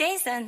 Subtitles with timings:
[0.00, 0.46] Jason。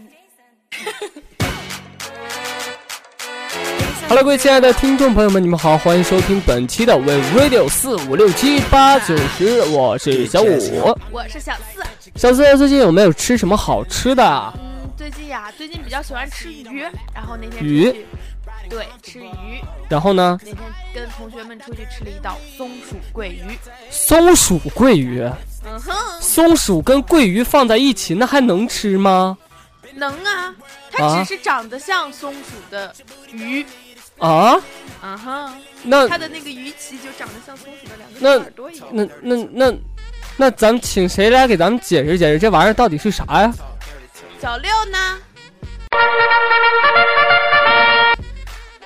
[4.09, 10.97] Hello，各位亲爱的听众朋友们，你们好，欢迎收听本期的 We Radio 四五六七八九十，我是小五。
[11.11, 11.83] 我是小四。
[12.17, 14.55] 小四最近有没有吃什么好吃的？
[14.57, 16.81] 嗯，最近呀，最近比较喜欢吃鱼，
[17.15, 18.07] 然后那天鱼
[18.71, 19.61] 对，吃鱼。
[19.91, 20.39] 然后呢？
[20.47, 20.57] 那天
[20.95, 23.43] 跟同学们出去吃了一道松鼠桂鱼。
[23.91, 25.21] 松鼠桂鱼，
[25.67, 25.93] 嗯哼，
[26.23, 29.37] 松鼠跟桂鱼放在一起，那还能吃吗？
[29.95, 30.55] 能啊，
[30.91, 32.95] 它啊只是长得像松鼠的
[33.31, 33.65] 鱼。
[34.19, 34.61] 啊？
[35.01, 38.87] 啊哈，那它的那个鱼鳍就长得像松鼠的两个耳朵一样。
[38.93, 39.75] 那那那
[40.37, 43.53] 那咱们请谁来给咱们解释解释这玩意儿到底是啥呀？
[44.41, 45.19] 小六呢？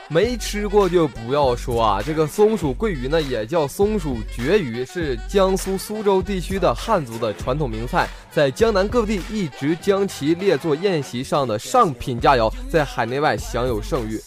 [0.08, 2.00] 没吃过就不要说啊！
[2.00, 14.20] 这个松鼠桂鱼呢，也叫松鼠绝鱼，是江苏苏州地区的汉族的传统名菜，在江南各地一直将其列作宴席上的上品佳肴，在海内外享有盛誉。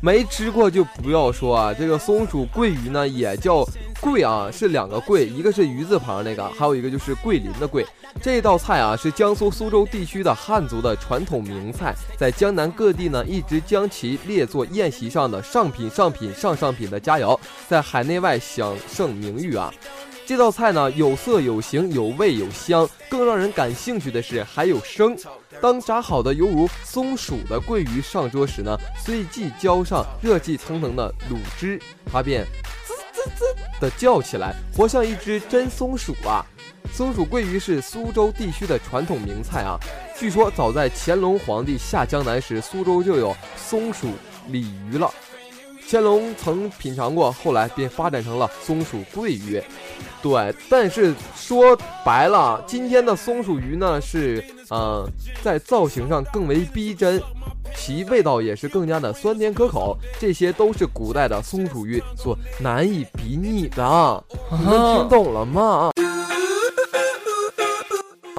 [0.00, 1.74] 没吃过就不要说啊！
[1.74, 3.66] 这个松鼠桂鱼呢，也叫
[4.00, 7.84] 桂啊，是两个桂，一个是鱼字旁那个，还有一个就是桂林的桂。
[8.22, 17.38] 这道菜啊，是江苏苏州地区的汉族的传统名菜，在江南各地呢，一直将其列作宴席上的上品、上品、上上品的佳肴，
[17.68, 19.72] 在海内外享盛名誉啊。
[20.24, 25.16] 这道菜呢，有色有形，有味有香，更让人感兴趣的是还有声。
[25.60, 31.80] 当炸好的犹如松鼠的桂鱼上桌时呢，随即浇上热气腾腾的卤汁，
[32.12, 32.46] 它便
[33.18, 33.44] 滋滋
[33.80, 36.44] 的叫起来，活像一只真松鼠啊！
[36.92, 39.76] 松鼠桂鱼是苏州地区的传统名菜啊。
[40.16, 44.12] 据说早在乾隆皇帝下江南时，苏州就有松鼠
[44.48, 45.12] 鲤鱼了。
[45.90, 49.62] 乾隆曾品尝过，后来便发展成了松鼠桂鱼。
[50.22, 55.08] 对，但是说白了，今天的松鼠鱼呢是，呃，
[55.42, 57.20] 在造型上更为逼真，
[57.88, 64.22] 其味道也是更加的酸甜可口，这些都是古代的松鼠鱼所难以比拟的。
[64.50, 65.90] 你们听懂了吗？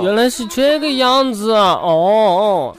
[0.04, 1.72] 原来是这个样子啊！
[1.82, 2.78] 哦，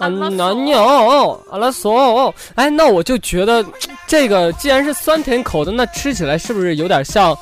[0.00, 3.64] 啊，那牛，阿拉索，哎，那我就觉得
[4.08, 7.38] 这个既然是酸甜口的，那吃起来是不是有点像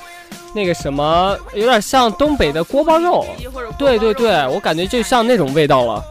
[0.54, 3.24] 那个什么，有点像东北的锅包肉？
[3.78, 6.04] 对对对，我感觉就像那种味道了。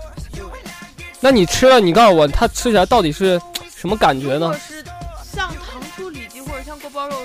[1.20, 3.42] 那你吃了，你告诉我，它吃起来到底是
[3.76, 4.54] 什么感觉呢？
[4.68, 4.84] 是
[5.36, 7.16] 像糖醋里脊或者像锅包肉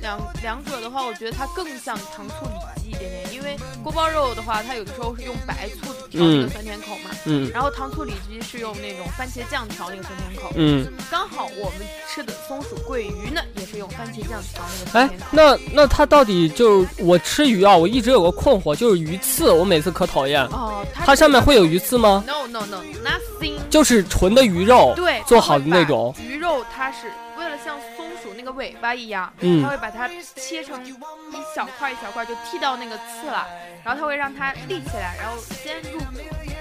[0.00, 2.52] 两两者的话，我觉得它更像糖醋里
[2.82, 10.50] 脊一点点，因为锅包肉的话，它有的时候是用白醋调那个嗯酸甜口嘛，嗯然后糖醋里脊是用那种番茄酱调那个酸甜口。
[10.56, 20.44] 嗯，刚好我们吃的松鼠桂鱼呢，也是用番茄酱调那个酸哎甜口。，那那它到底就是我吃鱼啊，我一直有个困惑，就是鱼刺，我每次可讨厌。
[20.48, 22.82] 哦，它它上面会有鱼刺吗？no no no
[23.70, 26.14] 就是纯的鱼肉，对，做好的那种。
[26.18, 30.92] 鱼肉，它是为了像松鼠那个尾巴一样，嗯它会把它切成一
[31.54, 33.46] 小块一小块，就剃到那个刺了，
[33.84, 36.00] 然后它会让它立起来，然后先入，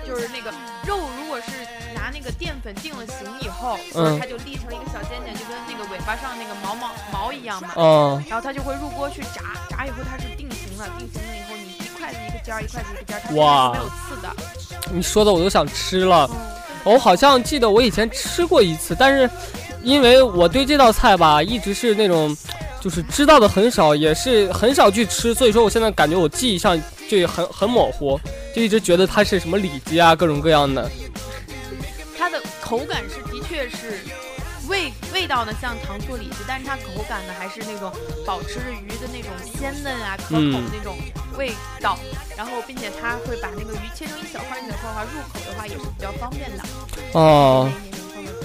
[0.08, 0.52] 就是那个
[0.86, 1.52] 肉，如果是
[1.96, 7.70] 拿那个淀粉定了型以后，嗯它就立成一个小尖尖，就跟那个尾巴上那个毛毛毛一样嘛。
[7.76, 14.36] 嗯，然后它就会入锅去炸，炸以后它是定型了，定型了以后你一筷子一个尖儿，一筷子一个尖儿，它哇是没有刺的。
[14.92, 16.30] 你说的我都想吃了。
[16.30, 16.36] 嗯，
[16.84, 19.30] 我好像记得我以前吃过一次，但是
[19.84, 22.36] 因为我对这道菜吧一直是那种，
[22.82, 26.80] 就是知道的很少，也是很少去吃，所以说我现在感觉我记忆上
[27.10, 28.20] 就很很模糊，
[28.56, 30.90] 就一直觉得它是什么里脊啊，各种各样的。
[32.18, 34.00] 它的口感是的确是
[34.68, 37.92] 味味道呢像糖醋里脊，但是它口感呢还是那种
[38.26, 39.30] 保持着鱼的那种
[39.60, 40.98] 鲜嫩啊、可口的嗯那种
[41.38, 41.52] 味
[41.82, 41.98] 道。
[42.36, 46.64] 然后，并且它会把那个鱼切成一小块一小块的话，入口的话也是比较方便的。
[47.14, 47.70] 哦，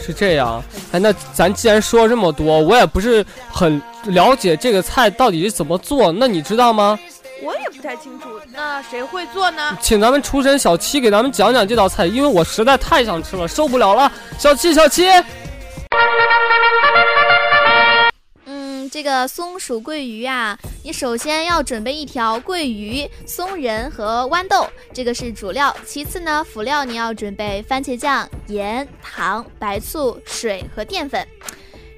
[0.04, 0.62] 是这样。
[0.92, 6.98] 哎，那咱既然说这么多，我也不是很了解这个菜到底是怎么做，那你知道吗？
[7.42, 9.78] 我也不太清楚，那谁会做呢？
[9.80, 14.12] 请咱们厨神小七给咱们讲讲这道菜，因为我实在太想吃了，受不了了。
[14.38, 15.06] 小七，小七，
[18.46, 25.74] 嗯，这个松鼠桂鱼啊，你首先要准备一条桂鱼、松仁和豌豆，这个是主料。
[25.86, 31.26] 其次呢，辅料你要准备番茄酱、盐、糖、白醋、水和淀粉。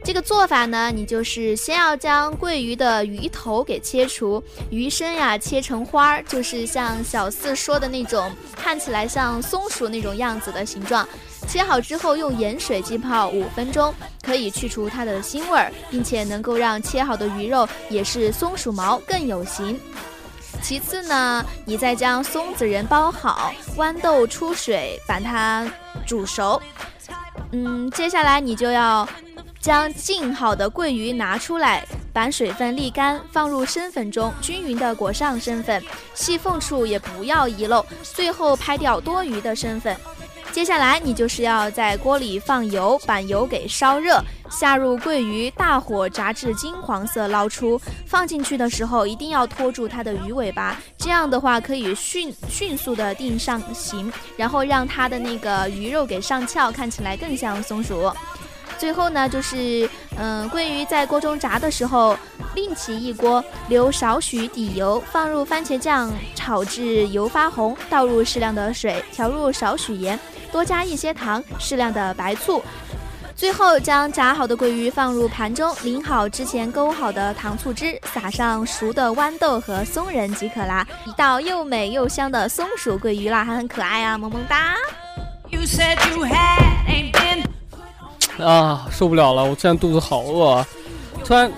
[0.02, 11.06] 这个做法呢，你就是先要将桂鱼的鱼头给切除，鱼身呀切成花儿，就是像小四说的那种，看起来像松鼠那种样子的形状。
[11.50, 13.92] 切好之后，用盐水浸泡五分钟，
[14.22, 19.78] 可以去除它的腥味儿，并且能够让切好的鱼肉也是松鼠毛更有型。
[20.62, 25.68] 其次呢，你再将松子仁包好，豌豆出水，把它
[26.06, 26.62] 煮熟。
[27.50, 29.08] 嗯，接下来你就要
[29.58, 35.82] 将浸好的桂鱼拿出来，把水分沥干，放入生粉中，均匀的裹上生粉，
[36.14, 39.96] 细缝处也不要遗漏，最后拍掉多余的生粉。
[40.52, 47.80] 接下来你就是要在锅里放油，把油给烧热，下入桂鱼，大火炸至金黄色，捞出。
[48.04, 58.12] 放进去的时候一定要拖住它的鱼尾巴，这样的话可以迅迅速的定上形，然后让它的那个鱼肉给上翘，看起来更像松鼠。
[58.76, 59.88] 最后呢，就是
[60.18, 62.18] 嗯，桂鱼在锅中炸的时候，
[62.60, 70.20] 另起一锅，留少许底油，放入番茄酱，炒至油发红，倒入适量的水，调入少许盐。
[70.52, 72.62] 多加一些糖，适量的白醋，
[73.34, 80.86] 最后将炸好的桂鱼放入盘中，淋好之前勾好的糖醋汁，撒上熟的豌豆和松仁即可啦！
[81.06, 84.74] 一道又美又香的松鼠桂鱼啦，还很可爱啊，萌萌哒！
[88.38, 90.66] 啊，受不了了，我现在肚子好饿，
[91.24, 91.50] 突然，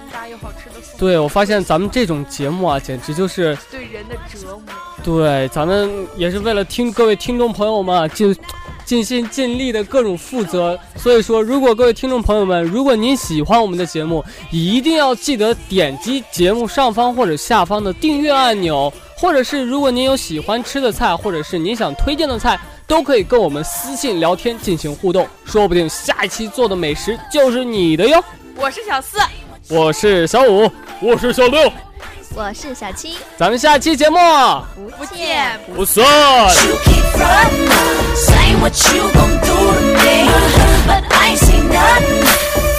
[0.98, 4.62] 对我发现咱们这种节目啊，简直就是对人的折磨。
[5.02, 8.36] 对，咱们也是为了听各位听众朋友们尽。
[8.84, 28.22] 尽心尽力的各种负责，所以说，如果各位听众朋友们，如果您喜欢我们的节目，一定要记得点击节目上方或者下方的订阅按钮，或者是如果您有喜欢吃的菜，或者是您想推荐的菜，都可以跟我们私信聊天进行互动，说不定下一期做的美食就是你的哟。
[28.56, 29.16] 我是小四，
[29.68, 30.70] 我是小五，
[31.00, 31.72] 我是小六，
[32.34, 34.18] 我是小七，咱们下期节目
[34.98, 36.04] 不见不散。
[38.60, 40.30] What you gon' do to me?
[40.86, 42.71] But I see nothing.